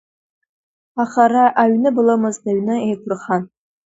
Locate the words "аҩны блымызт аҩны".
1.61-2.75